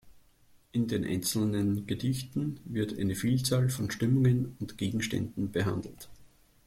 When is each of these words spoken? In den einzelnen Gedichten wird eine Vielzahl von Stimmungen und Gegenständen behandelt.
In 0.71 0.87
den 0.87 1.05
einzelnen 1.05 1.85
Gedichten 1.85 2.59
wird 2.65 2.97
eine 2.97 3.13
Vielzahl 3.13 3.69
von 3.69 3.91
Stimmungen 3.91 4.55
und 4.59 4.79
Gegenständen 4.79 5.51
behandelt. 5.51 6.09